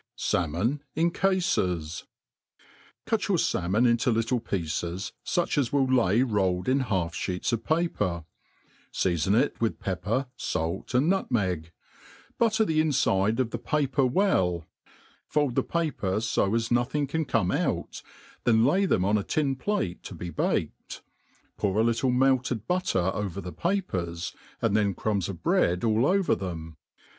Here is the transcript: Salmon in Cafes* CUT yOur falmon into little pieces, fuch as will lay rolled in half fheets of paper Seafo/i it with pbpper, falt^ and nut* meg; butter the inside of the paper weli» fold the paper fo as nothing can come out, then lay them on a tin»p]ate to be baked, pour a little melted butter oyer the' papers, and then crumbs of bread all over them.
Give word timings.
Salmon 0.17 0.81
in 0.95 1.11
Cafes* 1.11 2.05
CUT 3.05 3.27
yOur 3.27 3.37
falmon 3.37 3.87
into 3.87 4.09
little 4.09 4.39
pieces, 4.39 5.13
fuch 5.23 5.59
as 5.59 5.71
will 5.71 5.85
lay 5.85 6.23
rolled 6.23 6.67
in 6.67 6.79
half 6.79 7.13
fheets 7.13 7.53
of 7.53 7.63
paper 7.63 8.25
Seafo/i 8.91 9.37
it 9.39 9.61
with 9.61 9.79
pbpper, 9.79 10.25
falt^ 10.39 10.95
and 10.95 11.07
nut* 11.07 11.29
meg; 11.29 11.71
butter 12.39 12.65
the 12.65 12.81
inside 12.81 13.39
of 13.39 13.51
the 13.51 13.59
paper 13.59 14.01
weli» 14.01 14.65
fold 15.27 15.53
the 15.53 15.61
paper 15.61 16.19
fo 16.19 16.55
as 16.55 16.71
nothing 16.71 17.05
can 17.05 17.23
come 17.23 17.51
out, 17.51 18.01
then 18.43 18.65
lay 18.65 18.87
them 18.87 19.05
on 19.05 19.19
a 19.19 19.23
tin»p]ate 19.23 20.01
to 20.01 20.15
be 20.15 20.31
baked, 20.31 21.03
pour 21.57 21.79
a 21.79 21.83
little 21.83 22.09
melted 22.09 22.65
butter 22.65 23.11
oyer 23.13 23.29
the' 23.39 23.53
papers, 23.53 24.33
and 24.63 24.75
then 24.75 24.95
crumbs 24.95 25.29
of 25.29 25.43
bread 25.43 25.83
all 25.83 26.07
over 26.07 26.33
them. 26.33 26.75